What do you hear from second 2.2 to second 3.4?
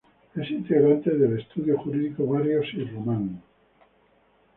Barrios y Román.